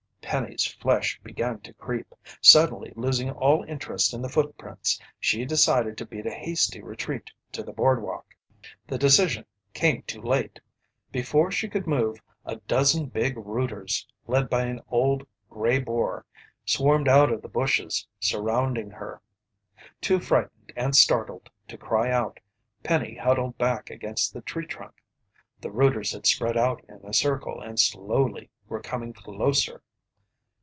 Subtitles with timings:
[0.21, 2.15] Penny's flesh began to creep.
[2.39, 7.61] Suddenly losing all interest in the footprints, she decided to beat a hasty retreat to
[7.63, 8.33] the boardwalk.
[8.87, 9.43] The decision
[9.73, 10.61] came too late.
[11.11, 16.25] Before she could move, a dozen big rooters led by an old gray boar,
[16.65, 19.21] swarmed out of the bushes, surrounding her.
[19.99, 22.39] Too frightened and startled to cry out,
[22.83, 25.03] Penny huddled back against the tree trunk.
[25.59, 29.81] The rooters had spread out in a circle and slowly were coming closer.